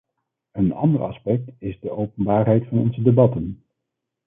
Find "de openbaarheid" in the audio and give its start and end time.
1.79-2.67